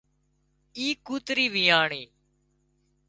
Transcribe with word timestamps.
اي 0.77 0.87
ڪوترِي 1.05 1.45
ويئاڻِي 1.53 2.03